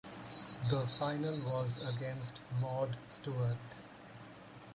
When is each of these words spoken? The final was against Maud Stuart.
The 0.71 0.89
final 0.97 1.37
was 1.45 1.77
against 1.85 2.39
Maud 2.59 2.89
Stuart. 3.07 3.59